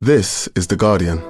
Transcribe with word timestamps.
This 0.00 0.46
is 0.54 0.68
The 0.68 0.76
Guardian. 0.76 1.20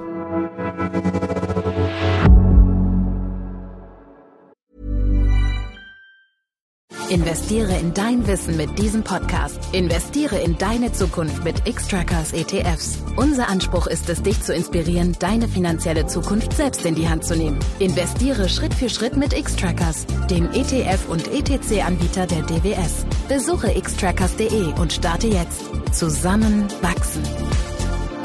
Investiere 7.08 7.78
in 7.78 7.94
dein 7.94 8.26
Wissen 8.26 8.58
mit 8.58 8.78
diesem 8.78 9.02
Podcast. 9.04 9.58
Investiere 9.72 10.36
in 10.40 10.58
deine 10.58 10.92
Zukunft 10.92 11.42
mit 11.44 11.66
X-Trackers 11.66 12.34
ETFs. 12.34 12.98
Unser 13.16 13.48
Anspruch 13.48 13.86
ist 13.86 14.10
es, 14.10 14.22
dich 14.22 14.42
zu 14.42 14.52
inspirieren, 14.52 15.16
deine 15.18 15.48
finanzielle 15.48 16.06
Zukunft 16.06 16.52
selbst 16.52 16.84
in 16.84 16.94
die 16.94 17.08
Hand 17.08 17.24
zu 17.24 17.36
nehmen. 17.36 17.58
Investiere 17.78 18.50
Schritt 18.50 18.74
für 18.74 18.90
Schritt 18.90 19.16
mit 19.16 19.32
X-Trackers, 19.32 20.04
dem 20.28 20.46
ETF- 20.50 21.08
und 21.08 21.26
ETC-Anbieter 21.32 22.26
der 22.26 22.42
DWS. 22.42 23.06
Besuche 23.28 23.80
xtrackers.de 23.80 24.78
und 24.78 24.92
starte 24.92 25.28
jetzt. 25.28 25.62
Zusammen 25.94 26.68
wachsen. 26.82 27.22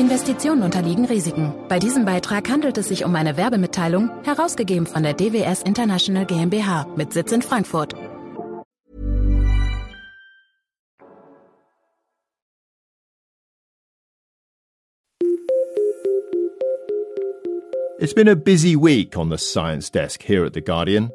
Investitionen 0.04 0.64
unterliegen 0.64 1.06
Risiken. 1.06 1.54
Bei 1.70 1.80
diesem 1.80 2.04
Beitrag 2.04 2.50
handelt 2.50 2.78
es 2.78 2.90
sich 2.90 3.06
um 3.06 3.16
eine 3.16 3.38
Werbemitteilung, 3.38 4.10
herausgegeben 4.26 4.86
von 4.86 5.02
der 5.02 5.14
DWS 5.14 5.64
International 5.64 6.26
GmbH 6.26 6.88
mit 6.98 7.14
Sitz 7.14 7.32
in 7.32 7.42
Frankfurt. 7.42 7.96
It's 17.98 18.14
been 18.14 18.28
a 18.28 18.36
busy 18.36 18.76
week 18.76 19.18
on 19.18 19.32
the 19.32 19.38
science 19.38 19.90
desk 19.90 20.22
here 20.22 20.46
at 20.46 20.54
The 20.54 20.62
Guardian. 20.62 21.12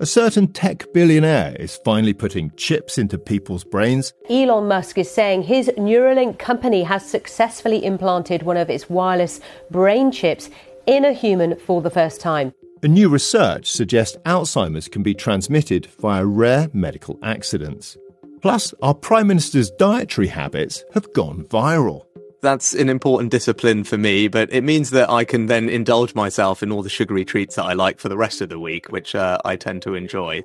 A 0.00 0.06
certain 0.06 0.46
tech 0.52 0.84
billionaire 0.94 1.56
is 1.58 1.80
finally 1.84 2.12
putting 2.12 2.52
chips 2.52 2.98
into 2.98 3.18
people's 3.18 3.64
brains. 3.64 4.12
Elon 4.30 4.68
Musk 4.68 4.96
is 4.96 5.10
saying 5.10 5.42
his 5.42 5.66
Neuralink 5.76 6.38
company 6.38 6.84
has 6.84 7.04
successfully 7.04 7.84
implanted 7.84 8.44
one 8.44 8.56
of 8.56 8.70
its 8.70 8.88
wireless 8.88 9.40
brain 9.72 10.12
chips 10.12 10.50
in 10.86 11.04
a 11.04 11.12
human 11.12 11.58
for 11.58 11.82
the 11.82 11.90
first 11.90 12.20
time. 12.20 12.54
A 12.84 12.86
new 12.86 13.08
research 13.08 13.72
suggests 13.72 14.16
Alzheimer's 14.18 14.86
can 14.86 15.02
be 15.02 15.14
transmitted 15.14 15.86
via 16.00 16.24
rare 16.24 16.68
medical 16.72 17.18
accidents. 17.24 17.96
Plus, 18.40 18.72
our 18.82 18.94
Prime 18.94 19.26
Minister's 19.26 19.72
dietary 19.72 20.28
habits 20.28 20.84
have 20.94 21.12
gone 21.12 21.42
viral. 21.46 22.07
That's 22.40 22.72
an 22.72 22.88
important 22.88 23.32
discipline 23.32 23.82
for 23.82 23.98
me, 23.98 24.28
but 24.28 24.52
it 24.52 24.62
means 24.62 24.90
that 24.90 25.10
I 25.10 25.24
can 25.24 25.46
then 25.46 25.68
indulge 25.68 26.14
myself 26.14 26.62
in 26.62 26.70
all 26.70 26.82
the 26.82 26.88
sugary 26.88 27.24
treats 27.24 27.56
that 27.56 27.64
I 27.64 27.72
like 27.72 27.98
for 27.98 28.08
the 28.08 28.16
rest 28.16 28.40
of 28.40 28.48
the 28.48 28.60
week, 28.60 28.90
which 28.90 29.16
uh, 29.16 29.38
I 29.44 29.56
tend 29.56 29.82
to 29.82 29.94
enjoy. 29.94 30.44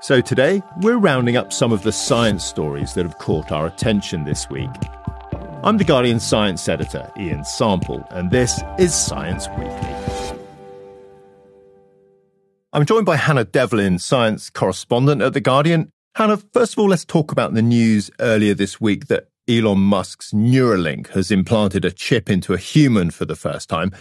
So 0.00 0.22
today, 0.22 0.62
we're 0.80 0.96
rounding 0.96 1.36
up 1.36 1.52
some 1.52 1.70
of 1.70 1.82
the 1.82 1.92
science 1.92 2.44
stories 2.44 2.94
that 2.94 3.04
have 3.04 3.18
caught 3.18 3.52
our 3.52 3.66
attention 3.66 4.24
this 4.24 4.48
week. 4.48 4.70
I'm 5.62 5.76
The 5.76 5.84
Guardian 5.84 6.20
science 6.20 6.66
editor, 6.66 7.10
Ian 7.18 7.44
Sample, 7.44 8.06
and 8.10 8.30
this 8.30 8.62
is 8.78 8.94
Science 8.94 9.48
Weekly. 9.58 10.38
I'm 12.72 12.86
joined 12.86 13.04
by 13.04 13.16
Hannah 13.16 13.44
Devlin, 13.44 13.98
science 13.98 14.48
correspondent 14.48 15.20
at 15.20 15.34
The 15.34 15.40
Guardian. 15.40 15.90
Hannah, 16.14 16.38
first 16.54 16.74
of 16.74 16.78
all, 16.78 16.88
let's 16.88 17.04
talk 17.04 17.32
about 17.32 17.52
the 17.52 17.62
news 17.62 18.10
earlier 18.20 18.54
this 18.54 18.80
week 18.80 19.08
that 19.08 19.28
Elon 19.48 19.78
Musk's 19.78 20.32
Neuralink 20.32 21.08
has 21.08 21.30
implanted 21.30 21.84
a 21.84 21.92
chip 21.92 22.28
into 22.28 22.52
a 22.52 22.58
human 22.58 23.10
for 23.10 23.24
the 23.24 23.36
first 23.36 23.68
time. 23.68 23.92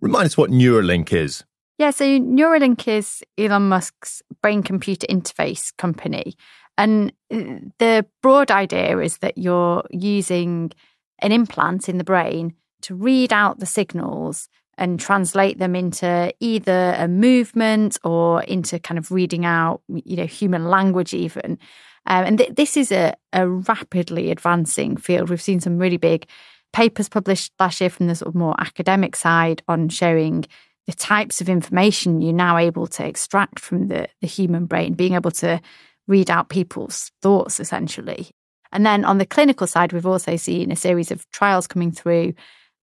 Remind 0.00 0.26
us 0.26 0.36
what 0.36 0.50
Neuralink 0.50 1.12
is. 1.12 1.44
Yeah, 1.78 1.90
so 1.90 2.04
Neuralink 2.04 2.86
is 2.86 3.22
Elon 3.36 3.68
Musk's 3.68 4.22
brain 4.40 4.62
computer 4.62 5.06
interface 5.08 5.76
company. 5.76 6.34
And 6.78 7.12
the 7.30 8.06
broad 8.22 8.50
idea 8.50 8.98
is 8.98 9.18
that 9.18 9.38
you're 9.38 9.84
using 9.90 10.72
an 11.20 11.32
implant 11.32 11.88
in 11.88 11.98
the 11.98 12.04
brain 12.04 12.54
to 12.82 12.94
read 12.94 13.32
out 13.32 13.58
the 13.58 13.66
signals 13.66 14.48
and 14.76 14.98
translate 14.98 15.58
them 15.58 15.76
into 15.76 16.32
either 16.40 16.94
a 16.98 17.06
movement 17.06 17.98
or 18.02 18.42
into 18.42 18.78
kind 18.78 18.98
of 18.98 19.10
reading 19.10 19.44
out, 19.44 19.82
you 19.88 20.16
know, 20.16 20.26
human 20.26 20.64
language 20.66 21.14
even. 21.14 21.58
Um, 22.06 22.24
and 22.24 22.38
th- 22.38 22.54
this 22.54 22.76
is 22.76 22.92
a, 22.92 23.14
a 23.32 23.48
rapidly 23.48 24.30
advancing 24.30 24.96
field. 24.96 25.30
We've 25.30 25.40
seen 25.40 25.60
some 25.60 25.78
really 25.78 25.96
big 25.96 26.26
papers 26.72 27.08
published 27.08 27.52
last 27.58 27.80
year 27.80 27.90
from 27.90 28.08
the 28.08 28.14
sort 28.14 28.28
of 28.28 28.34
more 28.34 28.54
academic 28.58 29.16
side 29.16 29.62
on 29.68 29.88
showing 29.88 30.44
the 30.86 30.92
types 30.92 31.40
of 31.40 31.48
information 31.48 32.20
you're 32.20 32.32
now 32.32 32.58
able 32.58 32.86
to 32.86 33.06
extract 33.06 33.58
from 33.58 33.88
the, 33.88 34.08
the 34.20 34.26
human 34.26 34.66
brain, 34.66 34.94
being 34.94 35.14
able 35.14 35.30
to 35.30 35.60
read 36.06 36.30
out 36.30 36.48
people's 36.50 37.10
thoughts 37.22 37.58
essentially. 37.58 38.30
And 38.72 38.84
then 38.84 39.04
on 39.04 39.18
the 39.18 39.24
clinical 39.26 39.66
side, 39.66 39.92
we've 39.92 40.04
also 40.04 40.36
seen 40.36 40.72
a 40.72 40.76
series 40.76 41.10
of 41.10 41.30
trials 41.30 41.66
coming 41.66 41.92
through 41.92 42.34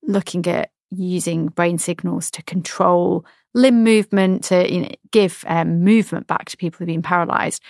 looking 0.03 0.47
at 0.47 0.71
using 0.89 1.47
brain 1.47 1.77
signals 1.77 2.31
to 2.31 2.43
control 2.43 3.25
limb 3.53 3.83
movement, 3.83 4.45
to 4.45 4.73
you 4.73 4.81
know, 4.81 4.89
give 5.11 5.43
um, 5.47 5.83
movement 5.83 6.27
back 6.27 6.45
to 6.45 6.57
people 6.57 6.79
who've 6.79 6.87
been 6.87 7.01
paralyzed. 7.01 7.61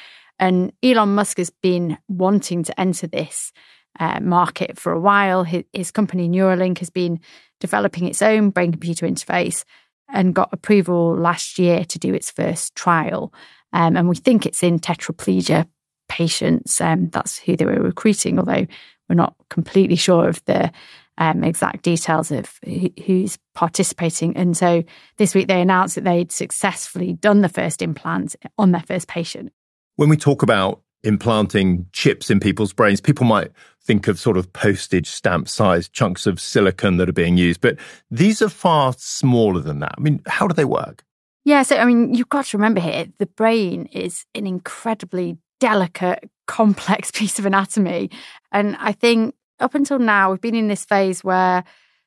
And 0.41 0.73
Elon 0.81 1.13
Musk 1.13 1.37
has 1.37 1.51
been 1.51 1.99
wanting 2.09 2.63
to 2.63 2.79
enter 2.79 3.05
this 3.05 3.53
uh, 3.99 4.19
market 4.19 4.77
for 4.77 4.91
a 4.91 4.99
while. 4.99 5.43
His, 5.43 5.63
his, 5.71 5.91
company 5.91 6.27
Neuralink 6.27 6.79
has 6.79 6.89
been 6.89 7.19
developing 7.59 8.07
its 8.07 8.23
own 8.23 8.49
brain 8.49 8.71
computer 8.71 9.05
interface 9.05 9.63
and 10.09 10.33
got 10.33 10.49
approval 10.51 11.15
last 11.15 11.59
year 11.59 11.85
to 11.85 11.99
do 11.99 12.13
its 12.13 12.31
first 12.31 12.75
trial. 12.75 13.31
Um, 13.71 13.95
and 13.95 14.09
we 14.09 14.15
think 14.15 14.45
it's 14.45 14.63
in 14.63 14.79
tetraplegia 14.79 15.67
patients. 16.09 16.81
Um, 16.81 17.09
that's 17.09 17.37
who 17.37 17.55
they 17.55 17.65
were 17.65 17.73
recruiting, 17.75 18.39
although 18.39 18.65
we're 19.07 19.15
not 19.15 19.35
completely 19.49 19.95
sure 19.95 20.27
of 20.27 20.43
the 20.45 20.71
um, 21.19 21.43
exact 21.43 21.83
details 21.83 22.31
of 22.31 22.59
who's 23.05 23.37
participating. 23.53 24.35
And 24.35 24.57
so 24.57 24.83
this 25.17 25.35
week 25.35 25.47
they 25.47 25.61
announced 25.61 25.95
that 25.95 26.03
they'd 26.03 26.31
successfully 26.31 27.13
done 27.13 27.41
the 27.41 27.49
first 27.49 27.83
implant 27.83 28.35
on 28.57 28.71
their 28.71 28.81
first 28.81 29.07
patient. 29.07 29.53
When 29.95 30.09
we 30.09 30.17
talk 30.17 30.43
about 30.43 30.81
implanting 31.03 31.87
chips 31.91 32.29
in 32.29 32.39
people's 32.39 32.73
brains, 32.73 33.01
people 33.01 33.25
might 33.25 33.51
think 33.83 34.07
of 34.07 34.19
sort 34.19 34.37
of 34.37 34.51
postage 34.53 35.07
stamp 35.07 35.49
sized 35.49 35.93
chunks 35.93 36.27
of 36.27 36.39
silicon 36.39 36.97
that 36.97 37.09
are 37.09 37.13
being 37.13 37.37
used, 37.37 37.61
but 37.61 37.77
these 38.09 38.41
are 38.41 38.49
far 38.49 38.93
smaller 38.97 39.59
than 39.59 39.79
that. 39.79 39.95
I 39.97 40.01
mean, 40.01 40.21
how 40.27 40.47
do 40.47 40.53
they 40.53 40.65
work? 40.65 41.03
Yeah, 41.43 41.63
so 41.63 41.77
I 41.77 41.85
mean, 41.85 42.13
you've 42.13 42.29
got 42.29 42.45
to 42.45 42.57
remember 42.57 42.79
here 42.79 43.07
the 43.17 43.25
brain 43.25 43.87
is 43.87 44.25
an 44.35 44.45
incredibly 44.45 45.37
delicate, 45.59 46.29
complex 46.47 47.11
piece 47.13 47.39
of 47.39 47.45
anatomy. 47.45 48.11
And 48.51 48.75
I 48.79 48.91
think 48.91 49.35
up 49.59 49.75
until 49.75 49.99
now, 49.99 50.31
we've 50.31 50.41
been 50.41 50.55
in 50.55 50.67
this 50.67 50.85
phase 50.85 51.23
where 51.23 51.63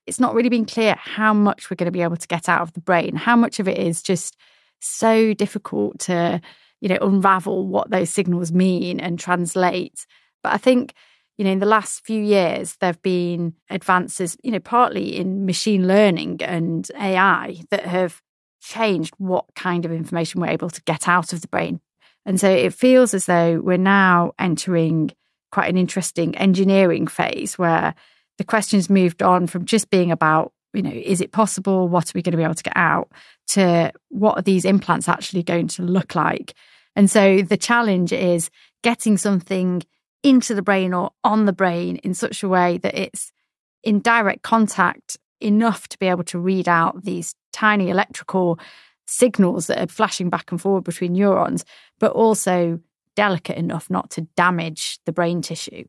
it's 0.06 0.20
not 0.20 0.34
really 0.34 0.50
been 0.50 0.66
clear 0.66 0.96
how 0.98 1.32
much 1.32 1.70
we're 1.70 1.76
going 1.76 1.86
to 1.86 1.92
be 1.92 2.02
able 2.02 2.16
to 2.16 2.28
get 2.28 2.48
out 2.48 2.60
of 2.60 2.72
the 2.74 2.80
brain, 2.80 3.16
how 3.16 3.36
much 3.36 3.58
of 3.58 3.66
it 3.66 3.78
is 3.78 4.02
just 4.02 4.36
so 4.80 5.32
difficult 5.32 5.98
to 5.98 6.40
you 6.84 6.90
know, 6.90 6.98
unravel 7.00 7.66
what 7.66 7.88
those 7.88 8.10
signals 8.10 8.52
mean 8.52 9.00
and 9.00 9.18
translate. 9.18 10.06
But 10.42 10.52
I 10.52 10.58
think, 10.58 10.92
you 11.38 11.44
know, 11.46 11.50
in 11.50 11.58
the 11.58 11.64
last 11.64 12.04
few 12.04 12.22
years, 12.22 12.76
there 12.76 12.88
have 12.88 13.00
been 13.00 13.54
advances, 13.70 14.36
you 14.42 14.50
know, 14.50 14.60
partly 14.60 15.16
in 15.16 15.46
machine 15.46 15.88
learning 15.88 16.42
and 16.42 16.86
AI 17.00 17.56
that 17.70 17.86
have 17.86 18.20
changed 18.60 19.14
what 19.16 19.46
kind 19.56 19.86
of 19.86 19.92
information 19.92 20.42
we're 20.42 20.48
able 20.48 20.68
to 20.68 20.82
get 20.82 21.08
out 21.08 21.32
of 21.32 21.40
the 21.40 21.48
brain. 21.48 21.80
And 22.26 22.38
so 22.38 22.50
it 22.50 22.74
feels 22.74 23.14
as 23.14 23.24
though 23.24 23.60
we're 23.60 23.78
now 23.78 24.32
entering 24.38 25.10
quite 25.52 25.70
an 25.70 25.78
interesting 25.78 26.36
engineering 26.36 27.06
phase 27.06 27.56
where 27.56 27.94
the 28.36 28.44
questions 28.44 28.90
moved 28.90 29.22
on 29.22 29.46
from 29.46 29.64
just 29.64 29.88
being 29.88 30.10
about, 30.10 30.52
you 30.74 30.82
know, 30.82 30.92
is 30.92 31.22
it 31.22 31.32
possible? 31.32 31.88
What 31.88 32.10
are 32.10 32.12
we 32.14 32.20
going 32.20 32.32
to 32.32 32.36
be 32.36 32.44
able 32.44 32.54
to 32.54 32.62
get 32.62 32.76
out? 32.76 33.10
To 33.52 33.90
what 34.10 34.38
are 34.38 34.42
these 34.42 34.66
implants 34.66 35.08
actually 35.08 35.44
going 35.44 35.68
to 35.68 35.82
look 35.82 36.14
like? 36.14 36.52
And 36.96 37.10
so 37.10 37.42
the 37.42 37.56
challenge 37.56 38.12
is 38.12 38.50
getting 38.82 39.16
something 39.16 39.82
into 40.22 40.54
the 40.54 40.62
brain 40.62 40.94
or 40.94 41.10
on 41.22 41.44
the 41.44 41.52
brain 41.52 41.96
in 41.96 42.14
such 42.14 42.42
a 42.42 42.48
way 42.48 42.78
that 42.78 42.94
it's 42.94 43.32
in 43.82 44.00
direct 44.00 44.42
contact 44.42 45.18
enough 45.40 45.88
to 45.88 45.98
be 45.98 46.06
able 46.06 46.24
to 46.24 46.38
read 46.38 46.68
out 46.68 47.04
these 47.04 47.34
tiny 47.52 47.90
electrical 47.90 48.58
signals 49.06 49.66
that 49.66 49.78
are 49.78 49.86
flashing 49.86 50.30
back 50.30 50.50
and 50.50 50.60
forward 50.60 50.84
between 50.84 51.12
neurons, 51.12 51.64
but 51.98 52.12
also 52.12 52.80
delicate 53.14 53.56
enough 53.56 53.90
not 53.90 54.10
to 54.10 54.22
damage 54.36 54.98
the 55.04 55.12
brain 55.12 55.42
tissue. 55.42 55.84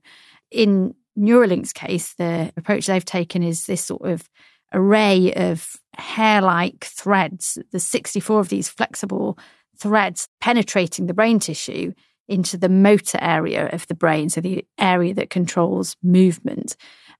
In 0.51 0.93
Neuralink's 1.17 1.73
case, 1.73 2.13
the 2.13 2.51
approach 2.57 2.87
they've 2.87 3.05
taken 3.05 3.41
is 3.41 3.65
this 3.65 3.83
sort 3.83 4.05
of 4.05 4.29
array 4.73 5.33
of 5.33 5.77
hair 5.97 6.41
like 6.41 6.83
threads. 6.83 7.57
There's 7.71 7.83
64 7.83 8.41
of 8.41 8.49
these 8.49 8.67
flexible 8.67 9.37
threads 9.77 10.27
penetrating 10.41 11.07
the 11.07 11.13
brain 11.13 11.39
tissue 11.39 11.93
into 12.27 12.57
the 12.57 12.69
motor 12.69 13.19
area 13.21 13.69
of 13.69 13.85
the 13.87 13.95
brain, 13.95 14.29
so 14.29 14.41
the 14.41 14.65
area 14.79 15.13
that 15.13 15.29
controls 15.29 15.95
movement. 16.01 16.75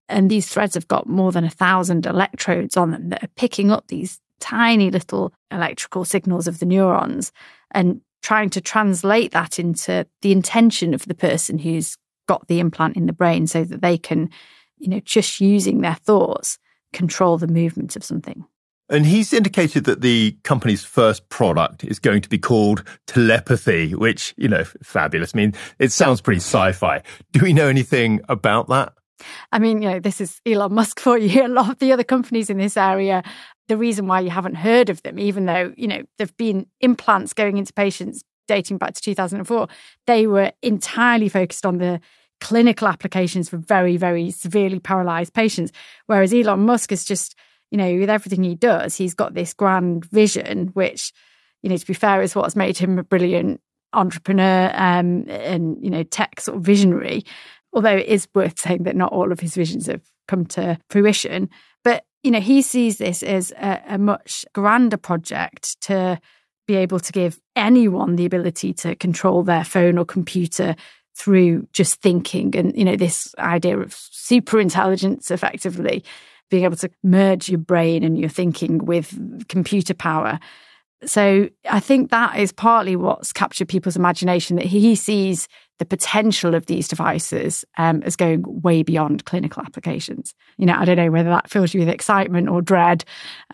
And 0.10 0.30
these 0.30 0.48
threads 0.48 0.75
have 0.75 0.88
got 0.88 1.07
more 1.07 1.31
than 1.31 1.44
a 1.44 1.50
thousand 1.50 2.06
electrodes 2.06 2.75
on 2.78 2.92
them 2.92 3.10
that 3.10 3.24
are 3.24 3.30
picking 3.36 3.72
up 3.72 3.88
these 3.88 4.19
tiny 4.40 4.90
little 4.92 5.34
electrical 5.52 6.06
signals 6.06 6.48
of 6.48 6.60
the 6.60 6.66
neurons 6.66 7.31
and 7.72 8.02
trying 8.22 8.50
to 8.50 8.62
translate 8.62 9.31
that 9.31 9.60
into 9.60 10.06
the 10.22 10.31
intention 10.31 10.94
of 10.94 11.06
the 11.06 11.13
person 11.13 11.60
who's 11.60 11.98
got 12.28 12.48
the 12.48 12.60
implant 12.60 12.96
in 12.96 13.06
the 13.06 13.13
brain 13.13 13.46
so 13.46 13.63
that 13.63 13.81
they 13.81 13.98
can 13.98 14.30
you 14.78 14.90
know, 14.90 15.00
just 15.01 15.40
using 15.40 15.81
their 15.81 15.96
thoughts 15.96 16.58
control 16.94 17.38
the 17.38 17.48
movement 17.48 17.96
of 17.96 18.04
something. 18.04 18.46
And 18.90 19.06
he's 19.06 19.34
indicated 19.34 19.86
that 19.86 20.02
the 20.02 20.38
company's 20.44 20.84
first 20.84 21.28
product 21.30 21.84
is 21.84 21.98
going 21.98 22.22
to 22.22 22.30
be 22.30 22.38
called 22.38 22.84
telepathy, 23.08 23.96
which, 23.96 24.34
you 24.38 24.48
know, 24.48 24.64
fabulous. 24.84 25.32
I 25.34 25.38
mean, 25.38 25.54
it 25.80 25.92
sounds 25.92 26.22
pretty 26.22 26.40
sci 26.40 26.72
fi. 26.72 27.02
Do 27.32 27.42
we 27.42 27.54
know 27.54 27.68
anything 27.68 28.22
about 28.30 28.68
that? 28.70 28.94
I 29.52 29.60
mean, 29.60 29.82
you 29.82 29.90
know, 29.90 30.00
this 30.00 30.22
is 30.22 30.40
Elon 30.46 30.74
Musk 30.74 31.00
for 31.00 31.18
you. 31.18 31.46
A 31.46 31.48
lot 31.48 31.72
of 31.72 31.80
the 31.80 31.92
other 31.92 32.04
companies 32.04 32.50
in 32.50 32.58
this 32.58 32.78
area, 32.78 33.24
the 33.68 33.78
reason 33.78 34.08
why 34.08 34.20
you 34.20 34.30
haven't 34.30 34.56
heard 34.56 34.90
of 34.90 35.02
them, 35.04 35.18
even 35.18 35.46
though, 35.46 35.74
you 35.76 35.88
know, 35.88 36.04
there've 36.18 36.38
been 36.38 36.68
implants 36.82 37.34
going 37.34 37.58
into 37.58 37.74
patients 37.74 38.24
dating 38.48 38.78
back 38.78 38.94
to 38.94 39.02
2004, 39.02 39.68
they 40.06 40.28
were 40.28 40.52
entirely 40.62 41.30
focused 41.30 41.66
on 41.66 41.80
the 41.80 42.00
clinical 42.40 42.88
applications 42.88 43.50
for 43.50 43.58
very, 43.58 43.98
very 43.98 44.30
severely 44.30 44.80
paralyzed 44.80 45.34
patients. 45.34 45.72
Whereas 46.06 46.34
Elon 46.34 46.60
Musk 46.60 46.92
is 46.92 47.06
just, 47.06 47.36
you 47.71 47.77
know, 47.77 47.95
with 47.95 48.09
everything 48.09 48.44
he 48.44 48.56
does, 48.56 48.95
he's 48.95 49.13
got 49.13 49.33
this 49.33 49.53
grand 49.53 50.06
vision, 50.06 50.67
which, 50.73 51.12
you 51.62 51.69
know, 51.69 51.77
to 51.77 51.85
be 51.85 51.94
fair, 51.94 52.21
is 52.21 52.35
what's 52.35 52.56
made 52.56 52.77
him 52.77 53.00
a 53.00 53.03
brilliant 53.03 53.62
entrepreneur 53.94 54.71
um, 54.73 55.25
and, 55.29 55.77
you 55.83 55.89
know, 55.89 56.03
tech 56.03 56.39
sort 56.39 56.57
of 56.57 56.63
visionary. 56.63 57.23
Although 57.73 57.97
it 57.97 58.07
is 58.07 58.27
worth 58.33 58.59
saying 58.59 58.83
that 58.83 58.95
not 58.95 59.12
all 59.12 59.31
of 59.31 59.39
his 59.39 59.56
visions 59.56 59.88
have 59.88 60.03
come 60.27 60.45
to 60.45 60.77
fruition. 60.89 61.50
But, 61.83 62.06
you 62.23 62.31
know, 62.31 62.39
he 62.39 62.62
sees 62.62 62.97
this 62.97 63.21
as 63.23 63.51
a, 63.51 63.81
a 63.89 63.97
much 63.97 64.45
grander 64.53 64.97
project 64.97 65.79
to 65.81 66.19
be 66.67 66.75
able 66.75 67.00
to 67.00 67.12
give 67.12 67.39
anyone 67.56 68.15
the 68.15 68.25
ability 68.25 68.73
to 68.73 68.95
control 68.95 69.44
their 69.44 69.63
phone 69.63 69.97
or 69.97 70.06
computer 70.06 70.75
through 71.15 71.67
just 71.71 72.01
thinking 72.01 72.56
and 72.57 72.75
you 72.77 72.83
know 72.83 72.97
this 72.97 73.33
idea 73.39 73.77
of 73.79 73.94
super 73.94 74.59
intelligence 74.59 75.31
effectively 75.31 76.03
being 76.50 76.63
able 76.63 76.77
to 76.77 76.89
merge 77.03 77.50
your 77.50 77.59
brain 77.59 78.03
and 78.03 78.18
your 78.18 78.30
thinking 78.30 78.86
with 78.86 79.47
computer 79.47 79.94
power. 79.94 80.39
So 81.06 81.50
i 81.69 81.80
think 81.80 82.09
that 82.12 82.38
is 82.39 82.51
partly 82.51 82.95
what's 82.95 83.33
captured 83.33 83.68
people's 83.68 83.97
imagination 83.97 84.56
that 84.56 84.65
he 84.65 84.95
sees 84.95 85.47
the 85.77 85.86
potential 85.86 86.56
of 86.56 86.68
these 86.68 86.88
devices 86.88 87.65
um, 87.77 88.01
as 88.03 88.15
going 88.15 88.44
way 88.62 88.81
beyond 88.81 89.25
clinical 89.25 89.62
applications. 89.62 90.33
You 90.57 90.65
know 90.65 90.75
i 90.77 90.86
don't 90.86 90.97
know 90.97 91.12
whether 91.12 91.30
that 91.30 91.50
fills 91.50 91.74
you 91.74 91.81
with 91.81 91.89
excitement 91.89 92.50
or 92.50 92.62
dread. 92.62 93.03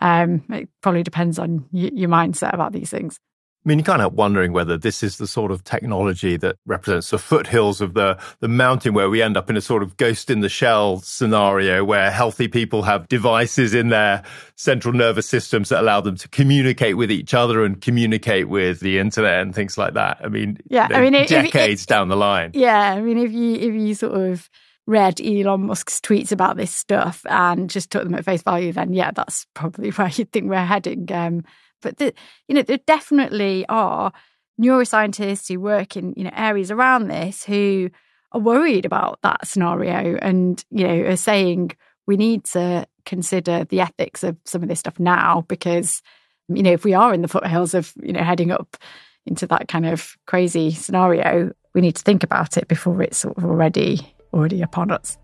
Um, 0.00 0.44
it 0.50 0.68
probably 0.82 1.02
depends 1.02 1.38
on 1.38 1.66
y- 1.72 1.90
your 1.92 2.08
mindset 2.08 2.54
about 2.54 2.72
these 2.72 2.90
things 2.90 3.18
I 3.64 3.68
mean, 3.68 3.78
you're 3.78 3.84
kind 3.84 4.02
of 4.02 4.14
wondering 4.14 4.52
whether 4.52 4.76
this 4.76 5.04
is 5.04 5.18
the 5.18 5.26
sort 5.28 5.52
of 5.52 5.62
technology 5.62 6.36
that 6.36 6.56
represents 6.66 7.10
the 7.10 7.18
foothills 7.18 7.80
of 7.80 7.94
the, 7.94 8.18
the 8.40 8.48
mountain 8.48 8.92
where 8.92 9.08
we 9.08 9.22
end 9.22 9.36
up 9.36 9.48
in 9.48 9.56
a 9.56 9.60
sort 9.60 9.84
of 9.84 9.96
ghost 9.96 10.30
in 10.30 10.40
the 10.40 10.48
shell 10.48 10.98
scenario 10.98 11.84
where 11.84 12.10
healthy 12.10 12.48
people 12.48 12.82
have 12.82 13.06
devices 13.06 13.72
in 13.72 13.90
their 13.90 14.24
central 14.56 14.92
nervous 14.92 15.28
systems 15.28 15.68
that 15.68 15.80
allow 15.80 16.00
them 16.00 16.16
to 16.16 16.28
communicate 16.28 16.96
with 16.96 17.12
each 17.12 17.34
other 17.34 17.64
and 17.64 17.80
communicate 17.80 18.48
with 18.48 18.80
the 18.80 18.98
internet 18.98 19.40
and 19.42 19.54
things 19.54 19.78
like 19.78 19.94
that. 19.94 20.18
I 20.24 20.28
mean, 20.28 20.58
yeah, 20.68 20.88
I 20.90 21.00
mean, 21.00 21.12
decades 21.12 21.82
if, 21.82 21.86
down 21.86 22.08
the 22.08 22.16
line. 22.16 22.50
Yeah. 22.54 22.94
I 22.94 23.00
mean, 23.00 23.18
if 23.18 23.30
you, 23.30 23.54
if 23.54 23.74
you 23.74 23.94
sort 23.94 24.14
of, 24.14 24.50
read 24.86 25.20
Elon 25.20 25.66
Musk's 25.66 26.00
tweets 26.00 26.32
about 26.32 26.56
this 26.56 26.72
stuff 26.72 27.24
and 27.28 27.70
just 27.70 27.92
took 27.92 28.02
them 28.02 28.14
at 28.14 28.24
face 28.24 28.42
value, 28.42 28.72
then 28.72 28.92
yeah, 28.92 29.12
that's 29.12 29.46
probably 29.54 29.90
where 29.92 30.08
you'd 30.08 30.32
think 30.32 30.48
we're 30.48 30.64
heading. 30.64 31.06
Um, 31.12 31.44
but 31.82 31.98
the, 31.98 32.14
you 32.48 32.54
know, 32.54 32.62
there 32.62 32.78
definitely 32.86 33.66
are 33.68 34.12
neuroscientists 34.60 35.48
who 35.48 35.60
work 35.60 35.96
in 35.96 36.14
you 36.16 36.24
know 36.24 36.30
areas 36.34 36.70
around 36.70 37.08
this 37.08 37.44
who 37.44 37.90
are 38.32 38.40
worried 38.40 38.84
about 38.84 39.18
that 39.22 39.46
scenario 39.46 40.16
and 40.22 40.64
you 40.70 40.86
know 40.86 41.04
are 41.04 41.16
saying 41.16 41.72
we 42.06 42.16
need 42.16 42.44
to 42.44 42.86
consider 43.04 43.64
the 43.64 43.80
ethics 43.80 44.22
of 44.22 44.36
some 44.44 44.62
of 44.62 44.68
this 44.68 44.78
stuff 44.78 44.98
now 45.00 45.44
because 45.48 46.02
you 46.48 46.62
know 46.62 46.72
if 46.72 46.84
we 46.84 46.94
are 46.94 47.14
in 47.14 47.22
the 47.22 47.28
foothills 47.28 47.74
of 47.74 47.92
you 48.02 48.12
know 48.12 48.22
heading 48.22 48.50
up 48.50 48.76
into 49.26 49.46
that 49.46 49.68
kind 49.68 49.86
of 49.86 50.16
crazy 50.26 50.70
scenario 50.70 51.50
we 51.74 51.80
need 51.80 51.96
to 51.96 52.02
think 52.02 52.22
about 52.22 52.56
it 52.56 52.68
before 52.68 53.02
it's 53.02 53.18
sort 53.18 53.36
of 53.36 53.44
already 53.44 54.14
already 54.32 54.62
upon 54.62 54.90
us 54.90 55.16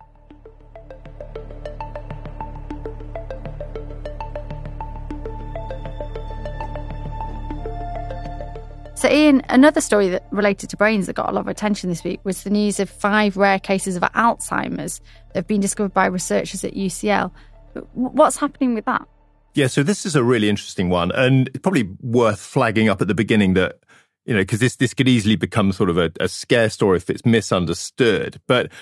So, 8.99 9.09
Ian, 9.09 9.43
another 9.49 9.81
story 9.81 10.09
that 10.09 10.27
related 10.33 10.71
to 10.71 10.77
brains 10.77 11.07
that 11.07 11.13
got 11.13 11.29
a 11.29 11.33
lot 11.33 11.43
of 11.43 11.47
attention 11.47 11.89
this 11.89 12.03
week 12.03 12.19
was 12.25 12.43
the 12.43 12.51
news 12.51 12.81
of 12.81 12.91
five 12.91 13.37
rare 13.37 13.61
cases 13.61 13.95
of 13.95 14.03
Alzheimer's 14.03 15.01
that 15.29 15.37
have 15.37 15.47
been 15.47 15.61
discovered 15.61 15.95
by 15.95 16.07
researchers 16.07 16.65
at 16.65 16.75
UCL. 16.75 17.31
What's 17.93 18.39
happening 18.39 18.75
with 18.75 18.87
that? 18.87 19.07
Yeah, 19.55 19.69
so 19.69 19.85
this 19.85 20.05
is 20.05 20.17
a 20.17 20.25
really 20.25 20.49
interesting 20.49 20.89
one, 20.89 21.13
and 21.13 21.49
probably 21.63 21.89
worth 22.01 22.41
flagging 22.41 22.89
up 22.89 23.01
at 23.01 23.07
the 23.07 23.15
beginning 23.15 23.55
that 23.55 23.79
you 24.27 24.35
know 24.35 24.41
because 24.41 24.59
this 24.59 24.75
this 24.75 24.95
could 24.95 25.07
easily 25.07 25.37
become 25.37 25.71
sort 25.71 25.91
of 25.91 25.97
a, 25.97 26.11
a 26.19 26.27
scare 26.27 26.69
story 26.69 26.97
if 26.97 27.09
it's 27.09 27.25
misunderstood, 27.25 28.41
but. 28.49 28.73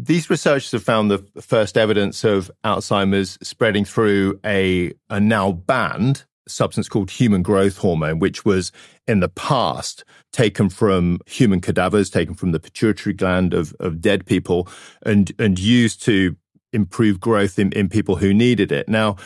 These 0.00 0.30
researchers 0.30 0.70
have 0.70 0.84
found 0.84 1.10
the 1.10 1.18
first 1.40 1.76
evidence 1.76 2.22
of 2.22 2.52
Alzheimer's 2.62 3.36
spreading 3.42 3.84
through 3.84 4.38
a, 4.44 4.92
a 5.10 5.18
now 5.18 5.50
banned 5.50 6.24
substance 6.48 6.88
called 6.88 7.10
human 7.10 7.42
growth 7.42 7.78
hormone, 7.78 8.18
which 8.18 8.44
was 8.44 8.72
in 9.06 9.20
the 9.20 9.28
past 9.28 10.04
taken 10.32 10.68
from 10.68 11.18
human 11.26 11.60
cadavers, 11.60 12.10
taken 12.10 12.34
from 12.34 12.52
the 12.52 12.60
pituitary 12.60 13.14
gland 13.14 13.54
of, 13.54 13.74
of 13.80 14.00
dead 14.00 14.26
people, 14.26 14.68
and, 15.04 15.32
and 15.38 15.58
used 15.58 16.02
to 16.02 16.36
improve 16.72 17.20
growth 17.20 17.58
in, 17.58 17.72
in 17.72 17.88
people 17.88 18.16
who 18.16 18.34
needed 18.34 18.72
it. 18.72 18.88
Now, 18.88 19.16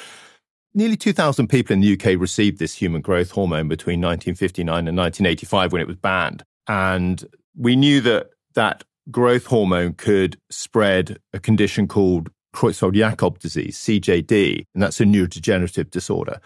nearly 0.74 0.96
2,000 0.96 1.48
people 1.48 1.74
in 1.74 1.80
the 1.80 1.92
UK 1.94 2.20
received 2.20 2.58
this 2.58 2.74
human 2.74 3.00
growth 3.00 3.30
hormone 3.30 3.68
between 3.68 4.00
1959 4.00 4.88
and 4.88 4.96
1985 4.96 5.72
when 5.72 5.82
it 5.82 5.88
was 5.88 5.96
banned. 5.96 6.44
And 6.68 7.24
we 7.56 7.76
knew 7.76 8.00
that 8.02 8.30
that 8.54 8.84
growth 9.10 9.46
hormone 9.46 9.94
could 9.94 10.38
spread 10.50 11.18
a 11.32 11.40
condition 11.40 11.88
called 11.88 12.30
Creutzfeldt-Jakob 12.54 13.38
disease, 13.38 13.78
CJD, 13.78 14.66
and 14.74 14.82
that's 14.82 15.00
a 15.00 15.04
neurodegenerative 15.04 15.90
disorder. 15.90 16.40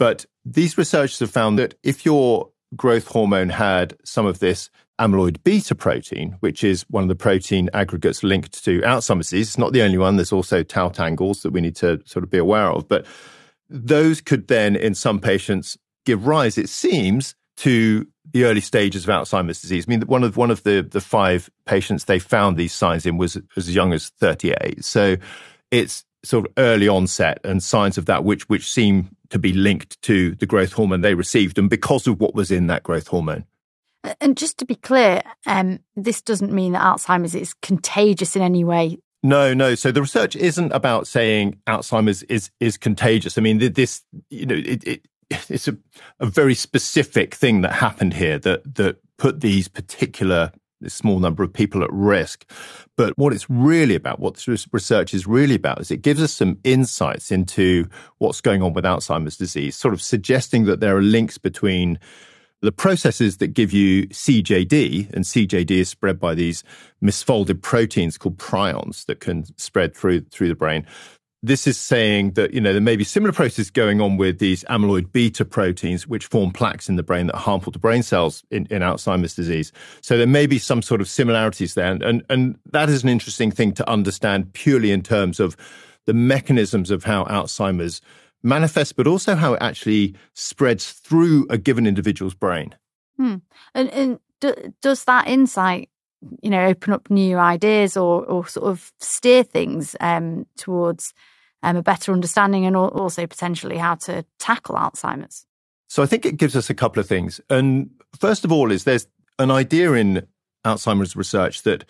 But 0.00 0.24
these 0.46 0.78
researchers 0.78 1.18
have 1.18 1.30
found 1.30 1.58
that 1.58 1.74
if 1.82 2.06
your 2.06 2.48
growth 2.74 3.06
hormone 3.08 3.50
had 3.50 3.94
some 4.02 4.24
of 4.24 4.38
this 4.38 4.70
amyloid 4.98 5.44
beta 5.44 5.74
protein, 5.74 6.36
which 6.40 6.64
is 6.64 6.86
one 6.88 7.02
of 7.02 7.08
the 7.10 7.14
protein 7.14 7.68
aggregates 7.74 8.22
linked 8.22 8.64
to 8.64 8.80
Alzheimer's 8.80 9.28
disease, 9.28 9.48
it's 9.48 9.58
not 9.58 9.74
the 9.74 9.82
only 9.82 9.98
one. 9.98 10.16
There's 10.16 10.32
also 10.32 10.62
tau 10.62 10.88
tangles 10.88 11.42
that 11.42 11.50
we 11.50 11.60
need 11.60 11.76
to 11.76 12.00
sort 12.06 12.24
of 12.24 12.30
be 12.30 12.38
aware 12.38 12.70
of. 12.70 12.88
But 12.88 13.04
those 13.68 14.22
could 14.22 14.48
then, 14.48 14.74
in 14.74 14.94
some 14.94 15.20
patients, 15.20 15.76
give 16.06 16.26
rise, 16.26 16.56
it 16.56 16.70
seems, 16.70 17.34
to 17.58 18.08
the 18.32 18.44
early 18.44 18.62
stages 18.62 19.06
of 19.06 19.10
Alzheimer's 19.10 19.60
disease. 19.60 19.84
I 19.86 19.90
mean, 19.90 20.00
one 20.02 20.24
of 20.24 20.34
one 20.38 20.50
of 20.50 20.62
the 20.62 20.80
the 20.80 21.02
five 21.02 21.50
patients 21.66 22.04
they 22.04 22.18
found 22.18 22.56
these 22.56 22.72
signs 22.72 23.04
in 23.04 23.18
was 23.18 23.38
as 23.54 23.74
young 23.74 23.92
as 23.92 24.08
38. 24.08 24.82
So 24.82 25.16
it's 25.70 26.06
sort 26.24 26.46
of 26.46 26.52
early 26.56 26.88
onset 26.88 27.38
and 27.44 27.62
signs 27.62 27.98
of 27.98 28.06
that 28.06 28.24
which 28.24 28.48
which 28.48 28.70
seem 28.70 29.14
to 29.30 29.38
be 29.38 29.52
linked 29.52 30.00
to 30.02 30.34
the 30.36 30.46
growth 30.46 30.72
hormone 30.72 31.00
they 31.00 31.14
received 31.14 31.58
and 31.58 31.70
because 31.70 32.06
of 32.06 32.20
what 32.20 32.34
was 32.34 32.50
in 32.50 32.66
that 32.66 32.82
growth 32.82 33.08
hormone. 33.08 33.44
And 34.20 34.36
just 34.36 34.58
to 34.58 34.64
be 34.64 34.76
clear, 34.76 35.22
um, 35.46 35.80
this 35.94 36.22
doesn't 36.22 36.52
mean 36.52 36.72
that 36.72 36.82
Alzheimer's 36.82 37.34
is 37.34 37.54
contagious 37.54 38.34
in 38.34 38.42
any 38.42 38.64
way. 38.64 38.98
No, 39.22 39.52
no. 39.52 39.74
So 39.74 39.92
the 39.92 40.00
research 40.00 40.34
isn't 40.34 40.72
about 40.72 41.06
saying 41.06 41.58
Alzheimer's 41.66 42.22
is 42.24 42.50
is 42.60 42.78
contagious. 42.78 43.36
I 43.36 43.42
mean, 43.42 43.58
this 43.58 44.02
you 44.30 44.46
know 44.46 44.54
it, 44.54 44.82
it 44.84 45.06
it's 45.30 45.68
a, 45.68 45.76
a 46.18 46.26
very 46.26 46.54
specific 46.54 47.34
thing 47.34 47.60
that 47.60 47.72
happened 47.72 48.14
here 48.14 48.38
that 48.38 48.74
that 48.76 48.96
put 49.18 49.40
these 49.40 49.68
particular 49.68 50.52
this 50.80 50.94
small 50.94 51.18
number 51.18 51.42
of 51.42 51.52
people 51.52 51.82
at 51.82 51.92
risk. 51.92 52.44
But 52.96 53.16
what 53.16 53.32
it's 53.32 53.48
really 53.48 53.94
about, 53.94 54.20
what 54.20 54.34
this 54.34 54.66
research 54.72 55.14
is 55.14 55.26
really 55.26 55.54
about, 55.54 55.80
is 55.80 55.90
it 55.90 56.02
gives 56.02 56.22
us 56.22 56.32
some 56.32 56.58
insights 56.64 57.30
into 57.30 57.88
what's 58.18 58.40
going 58.40 58.62
on 58.62 58.72
with 58.72 58.84
Alzheimer's 58.84 59.36
disease, 59.36 59.76
sort 59.76 59.94
of 59.94 60.02
suggesting 60.02 60.64
that 60.64 60.80
there 60.80 60.96
are 60.96 61.02
links 61.02 61.38
between 61.38 61.98
the 62.62 62.72
processes 62.72 63.38
that 63.38 63.48
give 63.48 63.72
you 63.72 64.06
CJD, 64.08 65.10
and 65.14 65.24
CJD 65.24 65.70
is 65.70 65.88
spread 65.88 66.20
by 66.20 66.34
these 66.34 66.62
misfolded 67.02 67.62
proteins 67.62 68.18
called 68.18 68.36
prions 68.36 69.06
that 69.06 69.20
can 69.20 69.44
spread 69.56 69.96
through 69.96 70.20
through 70.30 70.48
the 70.48 70.54
brain 70.54 70.86
this 71.42 71.66
is 71.66 71.78
saying 71.78 72.32
that 72.32 72.52
you 72.52 72.60
know 72.60 72.72
there 72.72 72.80
may 72.80 72.96
be 72.96 73.04
similar 73.04 73.32
processes 73.32 73.70
going 73.70 74.00
on 74.00 74.16
with 74.16 74.38
these 74.38 74.64
amyloid 74.64 75.10
beta 75.12 75.44
proteins 75.44 76.06
which 76.06 76.26
form 76.26 76.52
plaques 76.52 76.88
in 76.88 76.96
the 76.96 77.02
brain 77.02 77.26
that 77.26 77.34
are 77.34 77.40
harmful 77.40 77.72
to 77.72 77.78
brain 77.78 78.02
cells 78.02 78.44
in, 78.50 78.66
in 78.70 78.82
alzheimer's 78.82 79.34
disease. 79.34 79.72
So 80.02 80.18
there 80.18 80.26
may 80.26 80.46
be 80.46 80.58
some 80.58 80.82
sort 80.82 81.00
of 81.00 81.08
similarities 81.08 81.74
there. 81.74 81.90
And, 81.90 82.02
and 82.02 82.22
and 82.28 82.58
that 82.72 82.88
is 82.88 83.02
an 83.02 83.08
interesting 83.08 83.50
thing 83.50 83.72
to 83.72 83.88
understand 83.88 84.52
purely 84.52 84.92
in 84.92 85.02
terms 85.02 85.40
of 85.40 85.56
the 86.06 86.14
mechanisms 86.14 86.90
of 86.90 87.04
how 87.04 87.24
alzheimer's 87.24 88.00
manifests 88.42 88.92
but 88.92 89.06
also 89.06 89.34
how 89.34 89.54
it 89.54 89.62
actually 89.62 90.14
spreads 90.34 90.92
through 90.92 91.46
a 91.50 91.58
given 91.58 91.86
individual's 91.86 92.34
brain. 92.34 92.74
Hmm. 93.16 93.36
and, 93.74 93.90
and 93.90 94.18
do, 94.40 94.54
does 94.80 95.04
that 95.04 95.28
insight 95.28 95.90
you 96.42 96.50
know, 96.50 96.66
open 96.66 96.92
up 96.92 97.10
new 97.10 97.38
ideas 97.38 97.96
or, 97.96 98.24
or 98.24 98.46
sort 98.46 98.66
of 98.66 98.92
steer 99.00 99.42
things 99.42 99.96
um, 100.00 100.46
towards 100.56 101.14
um, 101.62 101.76
a 101.76 101.82
better 101.82 102.12
understanding 102.12 102.66
and 102.66 102.76
also 102.76 103.26
potentially 103.26 103.76
how 103.76 103.94
to 103.94 104.24
tackle 104.38 104.76
Alzheimer's. 104.76 105.46
So 105.88 106.02
I 106.02 106.06
think 106.06 106.24
it 106.24 106.36
gives 106.36 106.56
us 106.56 106.70
a 106.70 106.74
couple 106.74 107.00
of 107.00 107.08
things. 107.08 107.40
And 107.50 107.90
first 108.18 108.44
of 108.44 108.52
all, 108.52 108.70
is 108.70 108.84
there's 108.84 109.06
an 109.38 109.50
idea 109.50 109.92
in 109.94 110.26
Alzheimer's 110.64 111.16
research 111.16 111.62
that 111.62 111.84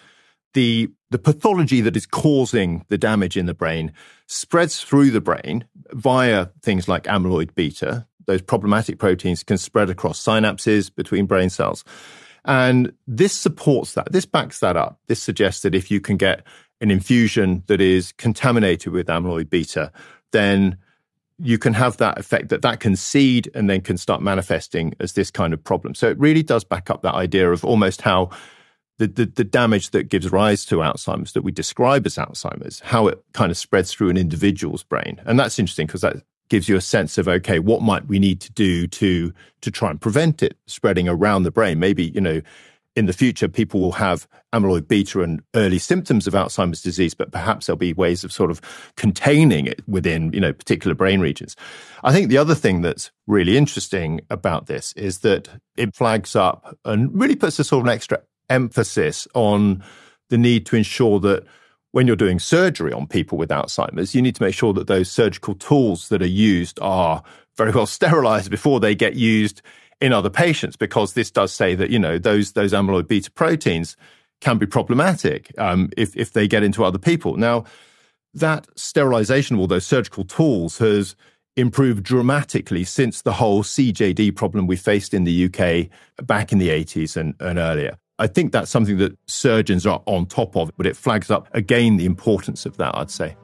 the 0.55 0.91
the 1.11 1.19
pathology 1.19 1.81
that 1.81 1.97
is 1.97 2.07
causing 2.07 2.85
the 2.89 2.99
damage 2.99 3.37
in 3.37 3.47
the 3.47 3.55
brain 3.55 3.93
spreads 4.27 4.81
through 4.81 5.11
the 5.11 5.21
brain 5.21 5.65
via 5.93 6.47
things 6.63 6.89
like 6.89 7.05
amyloid 7.05 7.55
beta. 7.55 8.07
Those 8.27 8.43
problematic 8.43 8.99
proteins 8.99 9.43
can 9.43 9.59
spread 9.59 9.91
across 9.91 10.23
synapses 10.23 10.95
between 10.95 11.27
brain 11.27 11.51
cells. 11.51 11.85
And 12.45 12.93
this 13.07 13.37
supports 13.37 13.95
that. 13.95 14.13
This 14.13 14.27
backs 14.27 14.61
that 14.61 14.77
up. 14.77 15.01
This 15.07 15.23
suggests 15.23 15.63
that 15.63 15.75
if 15.75 15.91
you 15.91 16.01
can 16.01 16.17
get 16.17 16.45
an 16.81 16.91
infusion 16.91 17.63
that 17.67 17.81
is 17.81 18.13
contaminated 18.13 18.93
with 18.93 19.07
amyloid 19.07 19.51
beta, 19.51 19.93
then 20.33 20.79
you 21.43 21.59
can 21.59 21.75
have 21.75 21.97
that 21.99 22.19
effect 22.19 22.51
that 22.51 22.63
that 22.63 22.81
can 22.81 22.97
seed 22.97 23.51
and 23.55 23.69
then 23.69 23.81
can 23.81 23.97
start 23.97 24.23
manifesting 24.23 24.95
as 25.01 25.15
this 25.15 25.31
kind 25.31 25.55
of 25.55 25.63
problem. 25.63 25.95
So 25.95 26.09
it 26.09 26.19
really 26.19 26.43
does 26.43 26.65
back 26.65 26.91
up 26.91 27.03
that 27.03 27.15
idea 27.15 27.51
of 27.51 27.65
almost 27.65 28.03
how 28.03 28.31
the, 28.99 29.07
the, 29.07 29.25
the, 29.25 29.45
damage 29.45 29.91
that 29.91 30.11
gives 30.11 30.31
rise 30.31 30.67
to 30.67 30.77
Alzheimer's 30.77 31.33
that 31.33 31.41
we 31.41 31.53
describe 31.53 32.05
as 32.05 32.17
Alzheimer's, 32.17 32.81
how 32.81 33.09
it 33.09 33.25
kind 33.33 33.51
of 33.51 33.57
spreads 33.57 33.95
through 33.95 34.11
an 34.11 34.19
individual's 34.19 34.83
brain. 34.83 35.19
And 35.25 35.41
that's 35.41 35.59
interesting 35.59 35.87
because 35.87 36.03
that 36.03 36.17
gives 36.51 36.69
you 36.69 36.77
a 36.77 36.81
sense 36.81 37.17
of, 37.17 37.27
okay, 37.27 37.59
what 37.59 37.81
might 37.81 38.07
we 38.07 38.19
need 38.19 38.41
to 38.43 38.53
do 38.53 38.87
to, 38.89 39.33
to 39.63 39.71
try 39.71 39.91
and 39.91 40.01
prevent 40.01 40.43
it 40.43 40.59
spreading 40.67 41.09
around 41.09 41.45
the 41.45 41.51
brain? 41.51 41.79
Maybe, 41.79 42.11
you 42.11 42.21
know, 42.21 42.43
in 42.97 43.07
the 43.07 43.13
future, 43.13 43.49
people 43.49 43.81
will 43.81 43.93
have 43.93 44.27
amyloid 44.53 44.89
beta 44.89 45.23
and 45.23 45.41
early 45.55 45.79
symptoms 45.79 46.27
of 46.27 46.35
Alzheimer's 46.35 46.83
disease, 46.83 47.15
but 47.15 47.31
perhaps 47.31 47.67
there'll 47.67 47.79
be 47.79 47.93
ways 47.93 48.25
of 48.25 48.33
sort 48.33 48.51
of 48.51 48.61
containing 48.97 49.67
it 49.67 49.81
within, 49.87 50.33
you 50.33 50.41
know, 50.41 50.53
particular 50.53 50.95
brain 50.95 51.21
regions. 51.21 51.55
I 52.03 52.13
think 52.13 52.29
the 52.29 52.39
other 52.39 52.57
thing 52.57 52.83
that's 52.83 53.13
really 53.29 53.57
interesting 53.57 54.21
about 54.29 54.67
this 54.67 54.93
is 54.95 55.21
that 55.21 55.49
it 55.77 55.95
flags 55.95 56.35
up 56.35 56.77
and 56.85 57.19
really 57.19 57.37
puts 57.37 57.61
a 57.61 57.65
sort 57.65 57.83
of 57.83 57.87
an 57.87 57.95
extra 57.95 58.21
emphasis 58.49 59.29
on 59.35 59.85
the 60.29 60.39
need 60.39 60.67
to 60.67 60.77
ensure 60.77 61.21
that 61.21 61.47
when 61.93 62.07
you're 62.07 62.17
doing 62.17 62.39
surgery 62.39 62.93
on 62.93 63.07
people 63.07 63.37
with 63.37 63.51
Alzheimer's, 63.51 64.15
you 64.15 64.23
need 64.23 64.37
to 64.37 64.43
make 64.43 64.55
sure 64.55 64.73
that 64.73 64.87
those 64.87 65.11
surgical 65.11 65.55
tools 65.55 66.09
that 66.09 66.23
are 66.23 66.27
used 66.27 66.79
are 66.81 67.23
very 67.57 67.73
well 67.73 67.87
sterilized 67.99 68.51
before 68.51 68.81
they 68.81 68.95
get 68.95 69.15
used 69.15 69.63
in 70.01 70.13
other 70.13 70.31
patients, 70.31 70.77
because 70.77 71.13
this 71.13 71.31
does 71.31 71.53
say 71.53 71.75
that, 71.75 71.91
you 71.91 71.99
know, 71.99 72.17
those, 72.17 72.53
those 72.53 72.73
amyloid 72.73 73.07
beta 73.07 73.31
proteins 73.31 73.97
can 74.41 74.57
be 74.57 74.67
problematic 74.67 75.53
um, 75.59 75.91
if, 75.97 76.17
if 76.17 76.33
they 76.33 76.49
get 76.49 76.63
into 76.63 76.85
other 76.85 76.99
people. 76.99 77.37
Now, 77.37 77.65
that 78.33 78.67
sterilization 78.77 79.57
of 79.57 79.61
all 79.61 79.67
those 79.67 79.87
surgical 79.87 80.25
tools 80.25 80.79
has 80.79 81.17
improved 81.57 82.03
dramatically 82.03 82.85
since 82.85 83.23
the 83.23 83.33
whole 83.33 83.63
CJD 83.63 84.35
problem 84.37 84.67
we 84.67 84.77
faced 84.77 85.13
in 85.13 85.25
the 85.25 85.45
UK 85.47 85.91
back 86.27 86.53
in 86.53 86.59
the 86.59 86.69
80s 86.69 87.17
and, 87.17 87.35
and 87.41 87.59
earlier. 87.59 87.99
I 88.21 88.27
think 88.27 88.53
that's 88.53 88.71
something 88.71 88.99
that 88.99 89.17
surgeons 89.27 89.87
are 89.87 90.03
on 90.05 90.27
top 90.27 90.55
of, 90.55 90.71
but 90.77 90.87
it 90.87 90.95
flags 90.95 91.31
up 91.31 91.49
again 91.55 91.97
the 91.97 92.05
importance 92.05 92.67
of 92.67 92.77
that, 92.77 92.95
I'd 92.95 93.11
say. 93.11 93.35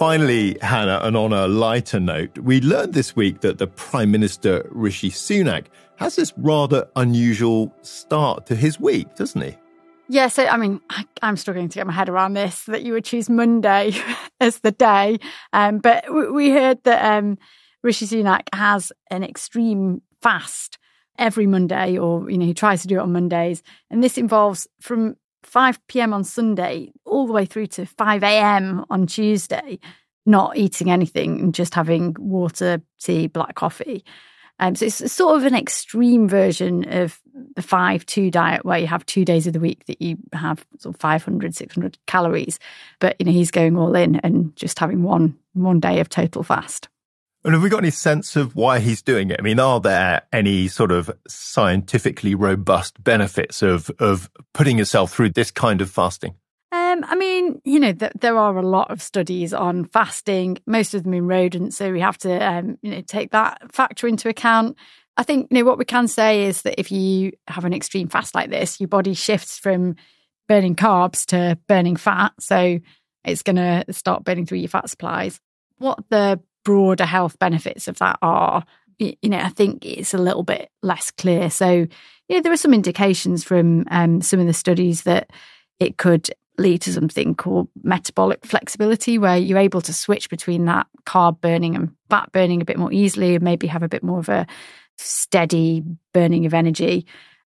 Finally, 0.00 0.58
Hannah, 0.60 0.98
and 1.04 1.16
on 1.16 1.32
a 1.32 1.46
lighter 1.46 2.00
note, 2.00 2.36
we 2.40 2.60
learned 2.60 2.92
this 2.92 3.14
week 3.14 3.40
that 3.40 3.58
the 3.58 3.68
Prime 3.68 4.10
Minister 4.10 4.68
Rishi 4.72 5.10
Sunak 5.10 5.66
has 5.94 6.16
this 6.16 6.34
rather 6.36 6.88
unusual 6.96 7.72
start 7.82 8.46
to 8.46 8.56
his 8.56 8.80
week, 8.80 9.14
doesn't 9.14 9.40
he? 9.40 9.56
Yeah, 10.08 10.26
so 10.26 10.44
I 10.44 10.56
mean, 10.56 10.80
I, 10.90 11.04
am 11.22 11.36
struggling 11.36 11.68
to 11.68 11.78
get 11.78 11.86
my 11.86 11.92
head 11.92 12.08
around 12.08 12.34
this 12.34 12.64
that 12.64 12.82
you 12.82 12.92
would 12.94 13.04
choose 13.04 13.30
Monday 13.30 13.92
as 14.40 14.58
the 14.58 14.72
day. 14.72 15.18
Um, 15.52 15.78
but 15.78 16.12
we 16.12 16.50
heard 16.50 16.82
that 16.82 17.18
um, 17.18 17.38
Rishi 17.86 18.04
Sunak 18.04 18.48
has 18.52 18.92
an 19.12 19.22
extreme 19.22 20.02
fast 20.20 20.76
every 21.18 21.46
Monday, 21.46 21.96
or 21.96 22.28
you 22.28 22.36
know, 22.36 22.44
he 22.44 22.52
tries 22.52 22.82
to 22.82 22.88
do 22.88 22.96
it 22.96 23.02
on 23.02 23.12
Mondays, 23.12 23.62
and 23.90 24.02
this 24.02 24.18
involves 24.18 24.66
from 24.80 25.16
5 25.44 25.86
p.m. 25.86 26.12
on 26.12 26.24
Sunday 26.24 26.90
all 27.04 27.28
the 27.28 27.32
way 27.32 27.46
through 27.46 27.68
to 27.68 27.86
5 27.86 28.24
a.m. 28.24 28.84
on 28.90 29.06
Tuesday, 29.06 29.78
not 30.26 30.56
eating 30.56 30.90
anything 30.90 31.38
and 31.38 31.54
just 31.54 31.74
having 31.74 32.16
water, 32.18 32.82
tea, 33.00 33.28
black 33.28 33.54
coffee. 33.54 34.04
Um, 34.58 34.74
so 34.74 34.86
it's 34.86 35.12
sort 35.12 35.36
of 35.36 35.44
an 35.44 35.54
extreme 35.54 36.28
version 36.28 36.92
of 36.92 37.20
the 37.54 37.62
5 37.62 38.04
2 38.04 38.32
diet 38.32 38.64
where 38.64 38.78
you 38.78 38.88
have 38.88 39.06
two 39.06 39.24
days 39.24 39.46
of 39.46 39.52
the 39.52 39.60
week 39.60 39.84
that 39.86 40.02
you 40.02 40.16
have 40.32 40.66
sort 40.78 40.96
of 40.96 41.00
500, 41.00 41.54
600 41.54 41.98
calories. 42.08 42.58
But, 42.98 43.14
you 43.20 43.26
know, 43.26 43.32
he's 43.32 43.52
going 43.52 43.76
all 43.78 43.94
in 43.94 44.16
and 44.16 44.56
just 44.56 44.80
having 44.80 45.04
one 45.04 45.38
one 45.52 45.78
day 45.78 46.00
of 46.00 46.08
total 46.08 46.42
fast. 46.42 46.88
And 47.46 47.54
have 47.54 47.62
we 47.62 47.68
got 47.68 47.78
any 47.78 47.92
sense 47.92 48.34
of 48.34 48.56
why 48.56 48.80
he's 48.80 49.02
doing 49.02 49.30
it? 49.30 49.36
I 49.38 49.42
mean, 49.42 49.60
are 49.60 49.78
there 49.78 50.22
any 50.32 50.66
sort 50.66 50.90
of 50.90 51.08
scientifically 51.28 52.34
robust 52.34 53.02
benefits 53.04 53.62
of 53.62 53.88
of 54.00 54.28
putting 54.52 54.78
yourself 54.78 55.12
through 55.12 55.30
this 55.30 55.52
kind 55.52 55.80
of 55.80 55.88
fasting? 55.88 56.34
Um, 56.72 57.04
I 57.06 57.14
mean, 57.14 57.60
you 57.64 57.78
know, 57.78 57.92
th- 57.92 58.14
there 58.18 58.36
are 58.36 58.58
a 58.58 58.66
lot 58.66 58.90
of 58.90 59.00
studies 59.00 59.54
on 59.54 59.84
fasting, 59.84 60.58
most 60.66 60.92
of 60.92 61.04
them 61.04 61.14
in 61.14 61.28
rodents, 61.28 61.76
so 61.76 61.92
we 61.92 62.00
have 62.00 62.18
to, 62.18 62.36
um, 62.44 62.78
you 62.82 62.90
know, 62.90 63.00
take 63.02 63.30
that 63.30 63.72
factor 63.72 64.08
into 64.08 64.28
account. 64.28 64.76
I 65.16 65.22
think, 65.22 65.46
you 65.52 65.58
know, 65.58 65.64
what 65.64 65.78
we 65.78 65.84
can 65.84 66.08
say 66.08 66.46
is 66.46 66.62
that 66.62 66.80
if 66.80 66.90
you 66.90 67.30
have 67.46 67.64
an 67.64 67.72
extreme 67.72 68.08
fast 68.08 68.34
like 68.34 68.50
this, 68.50 68.80
your 68.80 68.88
body 68.88 69.14
shifts 69.14 69.56
from 69.56 69.94
burning 70.48 70.74
carbs 70.74 71.24
to 71.26 71.56
burning 71.68 71.94
fat, 71.94 72.32
so 72.40 72.80
it's 73.24 73.44
going 73.44 73.54
to 73.54 73.84
start 73.92 74.24
burning 74.24 74.46
through 74.46 74.58
your 74.58 74.68
fat 74.68 74.90
supplies. 74.90 75.40
What 75.78 76.00
the 76.08 76.40
broader 76.66 77.06
health 77.06 77.38
benefits 77.38 77.86
of 77.86 77.96
that 77.98 78.18
are, 78.22 78.64
you 78.98 79.14
know, 79.22 79.38
I 79.38 79.50
think 79.50 79.86
it's 79.86 80.12
a 80.12 80.18
little 80.18 80.42
bit 80.42 80.68
less 80.82 81.12
clear. 81.12 81.48
So, 81.48 81.86
yeah, 82.26 82.40
there 82.40 82.50
are 82.50 82.56
some 82.56 82.74
indications 82.74 83.44
from 83.44 83.84
um, 83.88 84.20
some 84.20 84.40
of 84.40 84.48
the 84.48 84.52
studies 84.52 85.02
that 85.02 85.30
it 85.78 85.96
could 85.96 86.28
lead 86.58 86.82
to 86.82 86.92
something 86.92 87.36
called 87.36 87.68
metabolic 87.84 88.44
flexibility, 88.44 89.16
where 89.16 89.36
you're 89.36 89.58
able 89.58 89.80
to 89.82 89.92
switch 89.92 90.28
between 90.28 90.64
that 90.64 90.88
carb 91.04 91.40
burning 91.40 91.76
and 91.76 91.94
fat 92.10 92.32
burning 92.32 92.60
a 92.60 92.64
bit 92.64 92.78
more 92.78 92.92
easily, 92.92 93.36
and 93.36 93.44
maybe 93.44 93.68
have 93.68 93.84
a 93.84 93.88
bit 93.88 94.02
more 94.02 94.18
of 94.18 94.28
a 94.28 94.44
steady 94.98 95.84
burning 96.12 96.46
of 96.46 96.54
energy. 96.54 97.06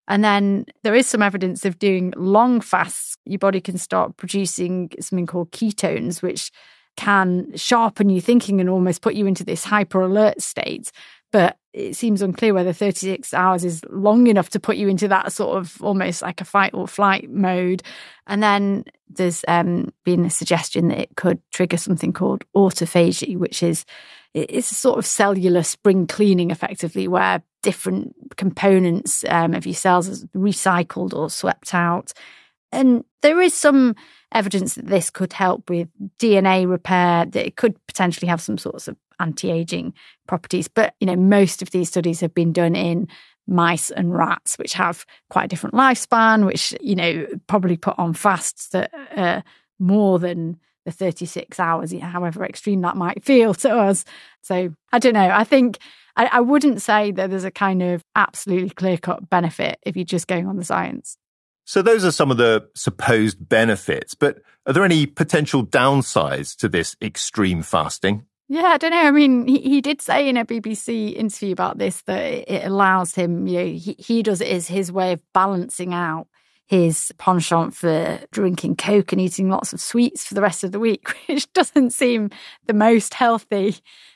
And 0.08 0.22
then 0.22 0.66
there 0.82 0.94
is 0.94 1.06
some 1.06 1.22
evidence 1.22 1.64
of 1.64 1.78
doing 1.78 2.12
long 2.16 2.60
fasts. 2.60 3.16
Your 3.24 3.38
body 3.38 3.62
can 3.62 3.78
start 3.78 4.18
producing 4.18 4.90
something 5.00 5.26
called 5.26 5.52
ketones, 5.52 6.20
which 6.20 6.52
can 6.96 7.54
sharpen 7.56 8.10
your 8.10 8.20
thinking 8.20 8.60
and 8.60 8.70
almost 8.70 9.02
put 9.02 9.14
you 9.14 9.26
into 9.26 9.44
this 9.44 9.64
hyper 9.64 10.00
alert 10.00 10.40
state. 10.40 10.90
But 11.32 11.58
it 11.72 11.94
seems 11.94 12.22
unclear 12.22 12.54
whether 12.54 12.72
36 12.72 13.34
hours 13.34 13.64
is 13.64 13.82
long 13.90 14.26
enough 14.26 14.48
to 14.50 14.60
put 14.60 14.76
you 14.76 14.88
into 14.88 15.08
that 15.08 15.32
sort 15.32 15.58
of 15.58 15.82
almost 15.82 16.22
like 16.22 16.40
a 16.40 16.44
fight 16.44 16.72
or 16.72 16.88
flight 16.88 17.28
mode. 17.28 17.82
And 18.26 18.42
then 18.42 18.84
there's 19.08 19.44
um, 19.46 19.92
been 20.04 20.24
a 20.24 20.30
suggestion 20.30 20.88
that 20.88 20.98
it 20.98 21.16
could 21.16 21.40
trigger 21.52 21.76
something 21.76 22.12
called 22.12 22.44
autophagy, 22.56 23.36
which 23.36 23.62
is 23.62 23.84
it's 24.32 24.70
a 24.70 24.74
sort 24.74 24.98
of 24.98 25.06
cellular 25.06 25.62
spring 25.62 26.06
cleaning, 26.06 26.50
effectively, 26.50 27.08
where 27.08 27.42
different 27.62 28.14
components 28.36 29.24
um, 29.28 29.54
of 29.54 29.66
your 29.66 29.74
cells 29.74 30.08
are 30.08 30.26
recycled 30.28 31.14
or 31.14 31.30
swept 31.30 31.74
out. 31.74 32.12
And 32.70 33.04
there 33.22 33.40
is 33.40 33.54
some 33.54 33.96
evidence 34.36 34.74
that 34.74 34.86
this 34.86 35.10
could 35.10 35.32
help 35.32 35.70
with 35.70 35.88
DNA 36.18 36.68
repair, 36.68 37.24
that 37.24 37.46
it 37.46 37.56
could 37.56 37.74
potentially 37.86 38.28
have 38.28 38.40
some 38.40 38.58
sorts 38.58 38.86
of 38.86 38.96
anti-aging 39.18 39.94
properties. 40.28 40.68
But, 40.68 40.94
you 41.00 41.06
know, 41.06 41.16
most 41.16 41.62
of 41.62 41.70
these 41.70 41.88
studies 41.88 42.20
have 42.20 42.34
been 42.34 42.52
done 42.52 42.76
in 42.76 43.08
mice 43.46 43.90
and 43.90 44.12
rats, 44.12 44.58
which 44.58 44.74
have 44.74 45.06
quite 45.30 45.44
a 45.44 45.48
different 45.48 45.74
lifespan, 45.74 46.44
which, 46.44 46.74
you 46.80 46.94
know, 46.94 47.26
probably 47.46 47.76
put 47.76 47.98
on 47.98 48.12
fasts 48.12 48.68
that 48.68 48.90
are 49.16 49.42
more 49.78 50.18
than 50.18 50.58
the 50.84 50.92
36 50.92 51.58
hours, 51.58 51.92
however 51.98 52.44
extreme 52.44 52.82
that 52.82 52.96
might 52.96 53.24
feel 53.24 53.54
to 53.54 53.74
us. 53.74 54.04
So 54.42 54.74
I 54.92 54.98
don't 54.98 55.14
know. 55.14 55.30
I 55.30 55.44
think 55.44 55.78
I, 56.16 56.26
I 56.26 56.40
wouldn't 56.40 56.82
say 56.82 57.10
that 57.12 57.30
there's 57.30 57.44
a 57.44 57.50
kind 57.50 57.82
of 57.82 58.04
absolutely 58.14 58.70
clear 58.70 58.96
cut 58.96 59.28
benefit 59.28 59.78
if 59.82 59.96
you're 59.96 60.04
just 60.04 60.28
going 60.28 60.46
on 60.46 60.56
the 60.56 60.64
science. 60.64 61.16
So 61.66 61.82
those 61.82 62.04
are 62.04 62.12
some 62.12 62.30
of 62.30 62.36
the 62.36 62.68
supposed 62.74 63.48
benefits, 63.48 64.14
but 64.14 64.38
are 64.66 64.72
there 64.72 64.84
any 64.84 65.04
potential 65.04 65.66
downsides 65.66 66.56
to 66.58 66.68
this 66.68 66.96
extreme 67.02 67.62
fasting? 67.62 68.24
Yeah, 68.48 68.66
I 68.66 68.78
don't 68.78 68.92
know. 68.92 69.02
I 69.02 69.10
mean, 69.10 69.48
he, 69.48 69.58
he 69.58 69.80
did 69.80 70.00
say 70.00 70.28
in 70.28 70.36
a 70.36 70.44
BBC 70.44 71.16
interview 71.16 71.52
about 71.52 71.78
this 71.78 72.02
that 72.02 72.22
it 72.22 72.64
allows 72.64 73.16
him, 73.16 73.48
you 73.48 73.58
know, 73.58 73.64
he, 73.64 73.96
he 73.98 74.22
does 74.22 74.40
it 74.40 74.46
as 74.46 74.68
his 74.68 74.92
way 74.92 75.12
of 75.12 75.22
balancing 75.34 75.92
out 75.92 76.28
his 76.66 77.12
penchant 77.18 77.74
for 77.74 78.20
drinking 78.30 78.76
Coke 78.76 79.10
and 79.10 79.20
eating 79.20 79.48
lots 79.48 79.72
of 79.72 79.80
sweets 79.80 80.24
for 80.24 80.34
the 80.34 80.42
rest 80.42 80.62
of 80.62 80.70
the 80.70 80.78
week, 80.78 81.08
which 81.26 81.52
doesn't 81.52 81.92
seem 81.92 82.30
the 82.66 82.74
most 82.74 83.12
healthy 83.12 83.74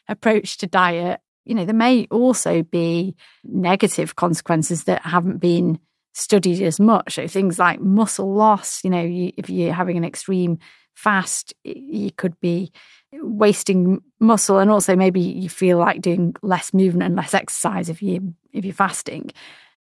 approach 0.08 0.56
to 0.58 0.68
diet. 0.68 1.20
you 1.44 1.56
know, 1.56 1.64
there 1.64 1.74
may 1.74 2.06
also 2.12 2.62
be 2.62 3.16
negative 3.42 4.14
consequences 4.14 4.84
that 4.84 5.02
haven't 5.02 5.38
been 5.38 5.80
studied 6.12 6.62
as 6.62 6.80
much. 6.80 7.14
So 7.14 7.26
things 7.26 7.58
like 7.58 7.80
muscle 7.80 8.32
loss, 8.32 8.82
you 8.84 8.90
know, 8.90 9.02
you, 9.02 9.32
if 9.36 9.48
you're 9.48 9.72
having 9.72 9.96
an 9.96 10.04
extreme 10.04 10.58
fast, 10.94 11.54
you 11.64 12.10
could 12.12 12.38
be 12.40 12.72
wasting 13.12 14.02
muscle. 14.18 14.58
And 14.58 14.70
also 14.70 14.96
maybe 14.96 15.20
you 15.20 15.48
feel 15.48 15.78
like 15.78 16.00
doing 16.00 16.34
less 16.42 16.72
movement 16.72 17.04
and 17.04 17.16
less 17.16 17.34
exercise 17.34 17.88
if 17.88 18.02
you 18.02 18.34
if 18.52 18.64
you're 18.64 18.74
fasting. 18.74 19.30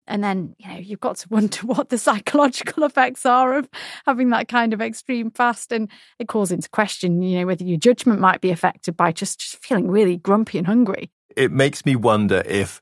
And 0.06 0.24
then 0.24 0.54
you 0.58 0.68
know 0.68 0.78
you've 0.78 1.00
got 1.00 1.16
to 1.16 1.28
wonder 1.28 1.58
what 1.66 1.88
the 1.88 1.98
psychological 1.98 2.84
effects 2.84 3.26
are 3.26 3.58
of 3.58 3.68
having 4.06 4.30
that 4.30 4.48
kind 4.48 4.72
of 4.72 4.80
extreme 4.80 5.30
fast. 5.30 5.72
And 5.72 5.90
it 6.18 6.28
calls 6.28 6.52
into 6.52 6.68
question 6.68 7.22
you 7.22 7.40
know 7.40 7.46
whether 7.46 7.64
your 7.64 7.78
judgment 7.78 8.20
might 8.20 8.40
be 8.40 8.50
affected 8.50 8.96
by 8.96 9.12
just, 9.12 9.40
just 9.40 9.56
feeling 9.56 9.90
really 9.90 10.16
grumpy 10.16 10.58
and 10.58 10.66
hungry. 10.66 11.10
It 11.36 11.52
makes 11.52 11.84
me 11.84 11.96
wonder 11.96 12.42
if 12.46 12.80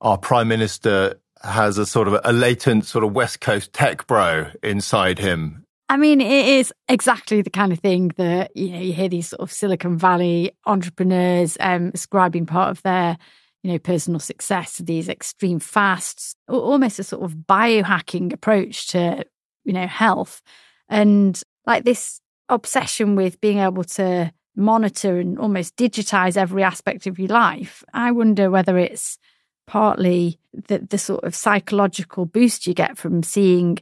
our 0.00 0.18
prime 0.18 0.48
minister 0.48 1.18
has 1.42 1.78
a 1.78 1.86
sort 1.86 2.08
of 2.08 2.20
a 2.24 2.32
latent 2.32 2.86
sort 2.86 3.04
of 3.04 3.12
west 3.12 3.40
coast 3.40 3.72
tech 3.72 4.06
bro 4.06 4.46
inside 4.62 5.18
him 5.18 5.66
I 5.88 5.96
mean, 5.96 6.20
it 6.20 6.48
is 6.48 6.72
exactly 6.88 7.42
the 7.42 7.50
kind 7.50 7.72
of 7.72 7.78
thing 7.78 8.08
that 8.16 8.56
you 8.56 8.70
know 8.70 8.80
you 8.80 8.92
hear 8.92 9.08
these 9.08 9.28
sort 9.28 9.40
of 9.40 9.52
Silicon 9.52 9.96
Valley 9.96 10.52
entrepreneurs 10.66 11.56
um, 11.60 11.92
ascribing 11.94 12.46
part 12.46 12.70
of 12.70 12.82
their 12.82 13.16
you 13.62 13.72
know 13.72 13.78
personal 13.78 14.18
success 14.18 14.76
to 14.76 14.82
these 14.82 15.08
extreme 15.08 15.60
fasts, 15.60 16.34
almost 16.48 16.98
a 16.98 17.04
sort 17.04 17.22
of 17.22 17.34
biohacking 17.34 18.32
approach 18.32 18.88
to 18.88 19.24
you 19.64 19.72
know 19.72 19.86
health, 19.86 20.42
and 20.88 21.40
like 21.66 21.84
this 21.84 22.20
obsession 22.48 23.14
with 23.14 23.40
being 23.40 23.58
able 23.58 23.84
to 23.84 24.32
monitor 24.56 25.18
and 25.18 25.38
almost 25.38 25.76
digitize 25.76 26.36
every 26.36 26.64
aspect 26.64 27.06
of 27.06 27.18
your 27.18 27.28
life. 27.28 27.84
I 27.92 28.10
wonder 28.10 28.50
whether 28.50 28.76
it's 28.76 29.18
partly 29.66 30.38
the, 30.68 30.78
the 30.78 30.98
sort 30.98 31.24
of 31.24 31.34
psychological 31.34 32.24
boost 32.24 32.66
you 32.66 32.74
get 32.74 32.96
from 32.96 33.22
seeing 33.22 33.78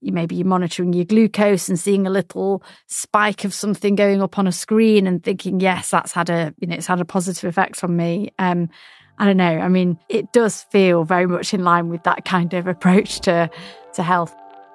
maybe 0.00 0.36
you're 0.36 0.46
monitoring 0.46 0.92
your 0.92 1.04
glucose 1.04 1.68
and 1.68 1.78
seeing 1.78 2.06
a 2.06 2.10
little 2.10 2.62
spike 2.86 3.44
of 3.44 3.52
something 3.52 3.94
going 3.94 4.22
up 4.22 4.38
on 4.38 4.46
a 4.46 4.52
screen 4.52 5.06
and 5.06 5.22
thinking, 5.22 5.60
yes, 5.60 5.90
that's 5.90 6.12
had 6.12 6.30
a 6.30 6.54
you 6.58 6.68
know 6.68 6.76
it's 6.76 6.86
had 6.86 7.00
a 7.00 7.04
positive 7.04 7.48
effect 7.48 7.82
on 7.82 7.96
me. 7.96 8.32
Um, 8.38 8.68
I 9.18 9.26
don't 9.26 9.36
know. 9.36 9.58
I 9.58 9.68
mean, 9.68 9.98
it 10.08 10.32
does 10.32 10.62
feel 10.64 11.04
very 11.04 11.26
much 11.26 11.52
in 11.52 11.64
line 11.64 11.88
with 11.88 12.04
that 12.04 12.24
kind 12.24 12.54
of 12.54 12.66
approach 12.66 13.20
to 13.20 13.50
to 13.94 14.02
health. 14.02 14.34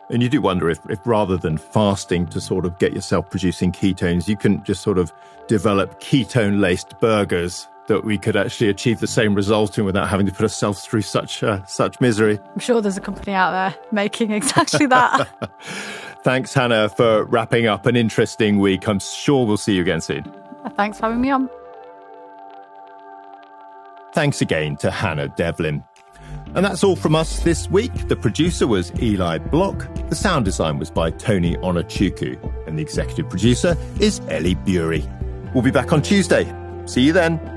And 0.09 0.23
you 0.23 0.29
do 0.29 0.41
wonder 0.41 0.69
if, 0.69 0.79
if 0.89 0.99
rather 1.05 1.35
than 1.35 1.57
fasting 1.57 2.27
to 2.27 2.39
sort 2.39 2.65
of 2.65 2.79
get 2.79 2.93
yourself 2.93 3.29
producing 3.29 3.73
ketones, 3.73 4.27
you 4.27 4.37
can 4.37 4.63
just 4.63 4.81
sort 4.81 4.97
of 4.97 5.11
develop 5.47 5.99
ketone 5.99 6.61
laced 6.61 6.97
burgers 7.01 7.67
that 7.87 8.03
we 8.03 8.17
could 8.17 8.35
actually 8.35 8.69
achieve 8.69 8.99
the 8.99 9.07
same 9.07 9.33
result 9.33 9.77
in 9.77 9.85
without 9.85 10.07
having 10.07 10.25
to 10.25 10.31
put 10.31 10.43
ourselves 10.43 10.85
through 10.85 11.01
such 11.01 11.43
uh, 11.43 11.63
such 11.65 11.99
misery. 11.99 12.39
I'm 12.53 12.59
sure 12.59 12.81
there's 12.81 12.97
a 12.97 13.01
company 13.01 13.33
out 13.33 13.51
there 13.51 13.75
making 13.91 14.31
exactly 14.31 14.85
that. 14.87 15.27
Thanks, 16.23 16.53
Hannah, 16.53 16.89
for 16.89 17.23
wrapping 17.25 17.67
up 17.67 17.85
an 17.85 17.95
interesting 17.95 18.59
week. 18.59 18.87
I'm 18.87 18.99
sure 18.99 19.45
we'll 19.45 19.57
see 19.57 19.75
you 19.75 19.81
again 19.81 20.01
soon. 20.01 20.25
Thanks 20.75 20.99
for 20.99 21.05
having 21.05 21.21
me 21.21 21.31
on. 21.31 21.49
Thanks 24.13 24.41
again 24.41 24.75
to 24.77 24.91
Hannah 24.91 25.29
Devlin. 25.29 25.83
And 26.55 26.65
that's 26.65 26.83
all 26.83 26.95
from 26.95 27.15
us 27.15 27.39
this 27.41 27.69
week. 27.69 28.07
The 28.07 28.15
producer 28.15 28.67
was 28.67 28.91
Eli 29.01 29.37
Block. 29.37 29.87
The 30.09 30.15
sound 30.15 30.45
design 30.45 30.79
was 30.79 30.89
by 30.89 31.11
Tony 31.11 31.55
Onuchukwu. 31.57 32.67
And 32.67 32.77
the 32.77 32.81
executive 32.81 33.29
producer 33.29 33.77
is 33.99 34.19
Ellie 34.27 34.55
Bury. 34.55 35.07
We'll 35.53 35.63
be 35.63 35.71
back 35.71 35.93
on 35.93 36.01
Tuesday. 36.01 36.51
See 36.85 37.01
you 37.01 37.13
then. 37.13 37.56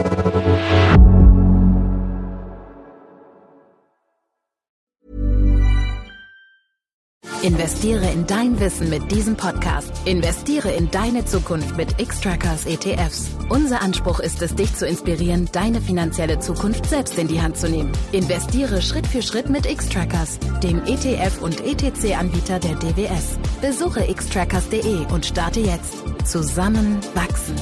Investiere 7.43 8.11
in 8.11 8.27
dein 8.27 8.59
Wissen 8.59 8.91
mit 8.91 9.11
diesem 9.11 9.35
Podcast. 9.35 9.91
Investiere 10.05 10.71
in 10.73 10.91
deine 10.91 11.25
Zukunft 11.25 11.75
mit 11.75 11.99
X-Trackers 11.99 12.67
ETFs. 12.67 13.31
Unser 13.49 13.81
Anspruch 13.81 14.19
ist 14.19 14.43
es, 14.43 14.53
dich 14.53 14.75
zu 14.75 14.85
inspirieren, 14.85 15.49
deine 15.51 15.81
finanzielle 15.81 16.37
Zukunft 16.37 16.85
selbst 16.85 17.17
in 17.17 17.27
die 17.27 17.41
Hand 17.41 17.57
zu 17.57 17.67
nehmen. 17.67 17.91
Investiere 18.11 18.79
Schritt 18.83 19.07
für 19.07 19.23
Schritt 19.23 19.49
mit 19.49 19.65
X-Trackers, 19.65 20.37
dem 20.61 20.83
ETF 20.85 21.41
und 21.41 21.65
ETC-Anbieter 21.65 22.59
der 22.59 22.75
DWS. 22.75 23.39
Besuche 23.59 24.01
xtrackers.de 24.13 25.11
und 25.11 25.25
starte 25.25 25.61
jetzt. 25.61 25.95
Zusammen 26.25 26.99
wachsen. 27.15 27.55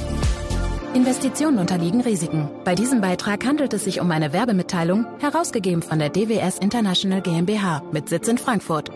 Investitionen 0.93 1.57
unterliegen 1.57 2.01
Risiken. 2.01 2.49
Bei 2.65 2.75
diesem 2.75 2.99
Beitrag 2.99 3.45
handelt 3.45 3.73
es 3.73 3.85
sich 3.85 4.01
um 4.01 4.11
eine 4.11 4.33
Werbemitteilung, 4.33 5.05
herausgegeben 5.19 5.83
von 5.83 5.99
der 5.99 6.09
DWS 6.09 6.57
International 6.57 7.21
GmbH 7.21 7.81
mit 7.93 8.09
Sitz 8.09 8.27
in 8.27 8.37
Frankfurt. 8.37 8.91